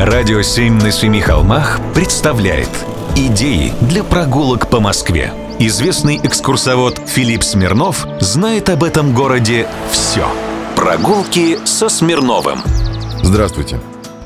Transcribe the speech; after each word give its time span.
Радио 0.00 0.40
«Семь 0.40 0.80
на 0.80 0.90
семи 0.90 1.20
холмах» 1.20 1.78
представляет 1.94 2.70
Идеи 3.16 3.74
для 3.82 4.02
прогулок 4.02 4.70
по 4.70 4.80
Москве. 4.80 5.30
Известный 5.58 6.16
экскурсовод 6.16 6.98
Филипп 7.06 7.42
Смирнов 7.42 8.06
знает 8.18 8.70
об 8.70 8.82
этом 8.82 9.14
городе 9.14 9.66
все. 9.90 10.26
Прогулки 10.74 11.58
со 11.66 11.90
Смирновым. 11.90 12.60
Здравствуйте. 13.22 13.78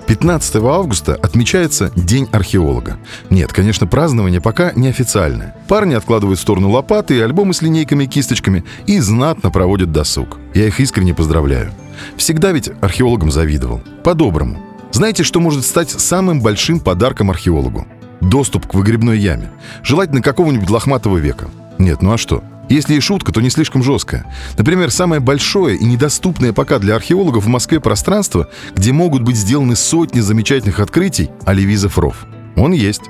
15 0.06 0.54
августа 0.62 1.18
отмечается 1.20 1.90
День 1.96 2.28
археолога. 2.30 2.96
Нет, 3.28 3.52
конечно, 3.52 3.88
празднование 3.88 4.40
пока 4.40 4.70
неофициальное. 4.76 5.56
Парни 5.66 5.94
откладывают 5.94 6.38
в 6.38 6.42
сторону 6.42 6.70
лопаты 6.70 7.16
и 7.16 7.20
альбомы 7.20 7.52
с 7.52 7.62
линейками 7.62 8.04
и 8.04 8.06
кисточками 8.06 8.62
и 8.86 9.00
знатно 9.00 9.50
проводят 9.50 9.90
досуг. 9.90 10.38
Я 10.54 10.68
их 10.68 10.78
искренне 10.78 11.14
поздравляю. 11.14 11.72
Всегда 12.16 12.52
ведь 12.52 12.70
археологам 12.80 13.32
завидовал. 13.32 13.80
По-доброму. 14.04 14.73
Знаете, 14.94 15.24
что 15.24 15.40
может 15.40 15.66
стать 15.66 15.90
самым 15.90 16.40
большим 16.40 16.78
подарком 16.78 17.28
археологу? 17.28 17.84
Доступ 18.20 18.68
к 18.68 18.74
выгребной 18.74 19.18
яме. 19.18 19.50
Желательно 19.82 20.22
какого-нибудь 20.22 20.70
лохматого 20.70 21.18
века. 21.18 21.50
Нет, 21.78 22.00
ну 22.00 22.12
а 22.12 22.16
что? 22.16 22.44
Если 22.68 22.94
и 22.94 23.00
шутка, 23.00 23.32
то 23.32 23.40
не 23.40 23.50
слишком 23.50 23.82
жесткая. 23.82 24.24
Например, 24.56 24.92
самое 24.92 25.20
большое 25.20 25.76
и 25.76 25.84
недоступное 25.84 26.52
пока 26.52 26.78
для 26.78 26.94
археологов 26.94 27.44
в 27.44 27.48
Москве 27.48 27.80
пространство, 27.80 28.48
где 28.76 28.92
могут 28.92 29.22
быть 29.22 29.34
сделаны 29.34 29.74
сотни 29.74 30.20
замечательных 30.20 30.78
открытий– 30.78 31.28
Оливизов 31.44 31.98
ров. 31.98 32.24
Он 32.54 32.70
есть. 32.70 33.02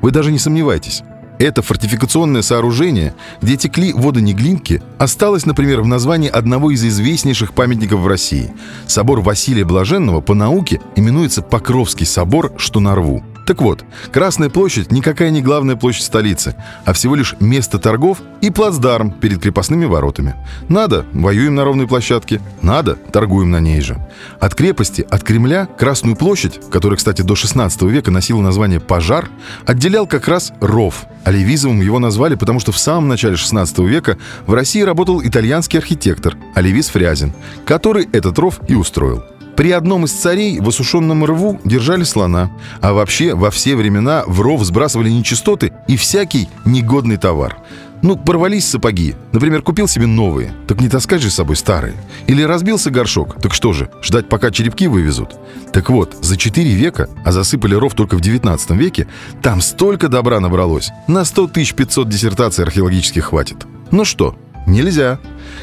Вы 0.00 0.12
даже 0.12 0.30
не 0.30 0.38
сомневайтесь. 0.38 1.02
Это 1.42 1.60
фортификационное 1.60 2.42
сооружение, 2.42 3.14
где 3.40 3.56
текли 3.56 3.92
водонеглинки, 3.92 4.80
осталось, 4.98 5.44
например, 5.44 5.80
в 5.80 5.88
названии 5.88 6.30
одного 6.30 6.70
из 6.70 6.84
известнейших 6.84 7.52
памятников 7.52 7.98
в 7.98 8.06
России. 8.06 8.54
Собор 8.86 9.22
Василия 9.22 9.64
Блаженного 9.64 10.20
по 10.20 10.34
науке 10.34 10.80
именуется 10.94 11.42
Покровский 11.42 12.06
собор, 12.06 12.52
что 12.58 12.78
на 12.78 12.94
рву. 12.94 13.24
Так 13.46 13.60
вот, 13.60 13.84
Красная 14.12 14.50
площадь 14.50 14.92
никакая 14.92 15.30
не 15.30 15.42
главная 15.42 15.76
площадь 15.76 16.04
столицы, 16.04 16.54
а 16.84 16.92
всего 16.92 17.14
лишь 17.14 17.34
место 17.40 17.78
торгов 17.78 18.18
и 18.40 18.50
плацдарм 18.50 19.10
перед 19.10 19.40
крепостными 19.40 19.84
воротами. 19.84 20.34
Надо– 20.68 21.06
воюем 21.12 21.54
на 21.54 21.64
ровной 21.64 21.88
площадке, 21.88 22.40
надо– 22.60 22.94
торгуем 23.12 23.50
на 23.50 23.60
ней 23.60 23.80
же. 23.80 23.98
От 24.40 24.54
крепости, 24.54 25.06
от 25.08 25.22
Кремля, 25.22 25.66
Красную 25.66 26.16
площадь, 26.16 26.60
которая, 26.70 26.96
кстати, 26.96 27.22
до 27.22 27.34
16 27.34 27.82
века 27.82 28.10
носила 28.10 28.40
название 28.40 28.80
«Пожар», 28.80 29.28
отделял 29.66 30.06
как 30.06 30.28
раз 30.28 30.52
ров. 30.60 31.04
Оливизовым 31.24 31.80
его 31.80 31.98
назвали, 31.98 32.34
потому 32.34 32.60
что 32.60 32.72
в 32.72 32.78
самом 32.78 33.08
начале 33.08 33.36
16 33.36 33.78
века 33.80 34.18
в 34.46 34.54
России 34.54 34.82
работал 34.82 35.22
итальянский 35.22 35.78
архитектор 35.78 36.36
Оливиз 36.54 36.88
Фрязин, 36.88 37.32
который 37.64 38.08
этот 38.12 38.38
ров 38.38 38.60
и 38.68 38.74
устроил. 38.74 39.24
При 39.56 39.70
одном 39.70 40.04
из 40.04 40.12
царей 40.12 40.60
в 40.60 40.68
осушенном 40.68 41.24
рву 41.24 41.60
держали 41.64 42.04
слона, 42.04 42.50
а 42.80 42.92
вообще 42.92 43.34
во 43.34 43.50
все 43.50 43.76
времена 43.76 44.24
в 44.26 44.40
ров 44.40 44.64
сбрасывали 44.64 45.10
нечистоты 45.10 45.72
и 45.88 45.96
всякий 45.96 46.48
негодный 46.64 47.16
товар. 47.16 47.58
Ну, 48.02 48.16
порвались 48.16 48.68
сапоги. 48.68 49.14
Например, 49.30 49.62
купил 49.62 49.86
себе 49.86 50.06
новые. 50.06 50.52
Так 50.66 50.80
не 50.80 50.88
таскать 50.88 51.22
же 51.22 51.30
с 51.30 51.34
собой 51.34 51.54
старые. 51.54 51.94
Или 52.26 52.42
разбился 52.42 52.90
горшок. 52.90 53.40
Так 53.40 53.54
что 53.54 53.72
же, 53.72 53.90
ждать, 54.02 54.28
пока 54.28 54.50
черепки 54.50 54.88
вывезут? 54.88 55.36
Так 55.72 55.88
вот, 55.88 56.16
за 56.20 56.36
4 56.36 56.68
века, 56.74 57.08
а 57.24 57.30
засыпали 57.30 57.76
ров 57.76 57.94
только 57.94 58.16
в 58.16 58.20
19 58.20 58.70
веке, 58.70 59.06
там 59.40 59.60
столько 59.60 60.08
добра 60.08 60.40
набралось. 60.40 60.90
На 61.06 61.24
100 61.24 61.48
500 61.48 62.08
диссертаций 62.08 62.64
археологических 62.64 63.26
хватит. 63.26 63.66
Ну 63.92 64.04
что, 64.04 64.34
нельзя. 64.66 65.20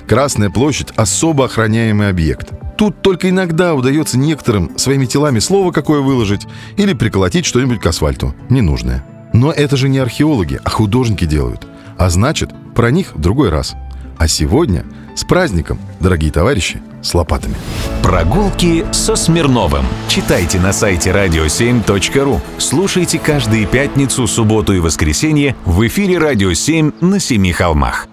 Красная 0.07 0.49
площадь– 0.49 0.93
особо 0.95 1.45
охраняемый 1.45 2.07
объект. 2.07 2.53
Тут 2.79 3.01
только 3.01 3.27
иногда 3.27 3.75
удается 3.75 4.17
некоторым 4.17 4.77
своими 4.77 5.05
телами 5.05 5.39
слово 5.39 5.73
какое 5.73 5.99
выложить 5.99 6.47
или 6.77 6.93
приколотить 6.93 7.45
что-нибудь 7.45 7.81
к 7.81 7.85
асфальту. 7.85 8.33
Ненужное. 8.47 9.03
Но 9.33 9.51
это 9.51 9.75
же 9.75 9.89
не 9.89 9.97
археологи, 9.99 10.61
а 10.63 10.69
художники 10.69 11.25
делают. 11.25 11.67
А 11.97 12.09
значит, 12.09 12.51
про 12.73 12.89
них 12.89 13.15
в 13.15 13.19
другой 13.19 13.49
раз. 13.49 13.75
А 14.17 14.29
сегодня 14.29 14.85
с 15.13 15.25
праздником, 15.25 15.77
дорогие 15.99 16.31
товарищи, 16.31 16.81
с 17.01 17.13
лопатами. 17.13 17.55
Прогулки 18.01 18.85
со 18.93 19.17
Смирновым. 19.17 19.83
Читайте 20.07 20.57
на 20.61 20.71
сайте 20.71 21.09
radio7.ru. 21.09 22.39
Слушайте 22.59 23.19
каждые 23.19 23.65
пятницу, 23.65 24.25
субботу 24.25 24.71
и 24.71 24.79
воскресенье 24.79 25.57
в 25.65 25.85
эфире 25.85 26.17
«Радио 26.17 26.51
7» 26.51 26.93
на 27.01 27.19
Семи 27.19 27.51
холмах. 27.51 28.07